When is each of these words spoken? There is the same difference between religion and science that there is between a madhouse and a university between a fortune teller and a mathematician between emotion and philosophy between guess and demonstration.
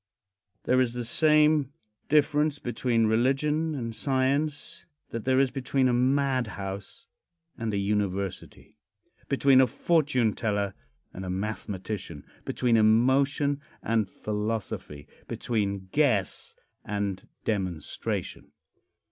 There 0.63 0.81
is 0.81 0.93
the 0.95 1.05
same 1.05 1.73
difference 2.09 2.57
between 2.57 3.05
religion 3.05 3.75
and 3.75 3.93
science 3.93 4.87
that 5.11 5.25
there 5.25 5.39
is 5.39 5.51
between 5.51 5.87
a 5.87 5.93
madhouse 5.93 7.05
and 7.55 7.71
a 7.71 7.77
university 7.77 8.79
between 9.29 9.61
a 9.61 9.67
fortune 9.67 10.33
teller 10.33 10.73
and 11.13 11.23
a 11.23 11.29
mathematician 11.29 12.25
between 12.45 12.77
emotion 12.77 13.61
and 13.83 14.09
philosophy 14.09 15.07
between 15.27 15.89
guess 15.91 16.55
and 16.83 17.27
demonstration. 17.45 18.53